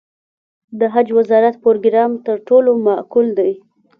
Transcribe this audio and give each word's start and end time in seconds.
د 0.79 0.81
حج 0.93 1.07
وزارت 1.17 1.55
پروګرام 1.63 2.11
تر 2.25 2.37
ټولو 2.47 2.71
معقول 2.85 3.27
دی. 3.39 3.51